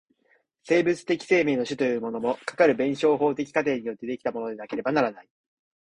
[0.63, 5.29] 生物的生命の種というものも、かかる弁証法的過程によって出来たものでなければならない。